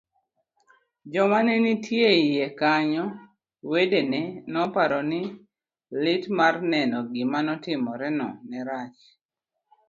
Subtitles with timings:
[1.11, 3.05] jok manenitiyie kanyo,
[3.71, 4.21] wedene
[4.53, 5.21] noparo ni
[6.03, 9.11] lit mar neno gima notimorene nerachne